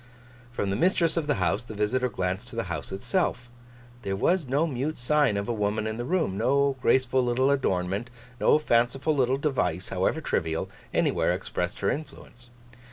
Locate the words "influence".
11.91-12.49